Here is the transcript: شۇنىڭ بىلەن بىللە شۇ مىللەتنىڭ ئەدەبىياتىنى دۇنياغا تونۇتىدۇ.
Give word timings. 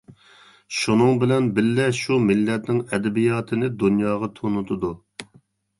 شۇنىڭ 0.77 1.19
بىلەن 1.23 1.49
بىللە 1.59 1.85
شۇ 1.99 2.19
مىللەتنىڭ 2.31 2.81
ئەدەبىياتىنى 2.89 3.71
دۇنياغا 3.85 4.33
تونۇتىدۇ. 4.41 4.97